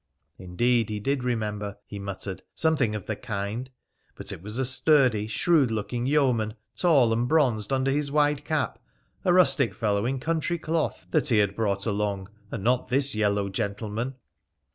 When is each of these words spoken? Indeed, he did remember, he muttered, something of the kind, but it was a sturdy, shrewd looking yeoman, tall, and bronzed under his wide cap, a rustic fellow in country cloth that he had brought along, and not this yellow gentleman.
Indeed, 0.39 0.89
he 0.89 0.99
did 0.99 1.23
remember, 1.23 1.77
he 1.85 1.99
muttered, 1.99 2.41
something 2.55 2.95
of 2.95 3.05
the 3.05 3.15
kind, 3.15 3.69
but 4.15 4.31
it 4.31 4.41
was 4.41 4.57
a 4.57 4.65
sturdy, 4.65 5.27
shrewd 5.27 5.69
looking 5.69 6.07
yeoman, 6.07 6.55
tall, 6.75 7.13
and 7.13 7.27
bronzed 7.27 7.71
under 7.71 7.91
his 7.91 8.11
wide 8.11 8.43
cap, 8.43 8.79
a 9.23 9.31
rustic 9.31 9.75
fellow 9.75 10.07
in 10.07 10.19
country 10.19 10.57
cloth 10.57 11.05
that 11.11 11.27
he 11.27 11.37
had 11.37 11.55
brought 11.55 11.85
along, 11.85 12.29
and 12.49 12.63
not 12.63 12.87
this 12.87 13.13
yellow 13.13 13.47
gentleman. 13.47 14.15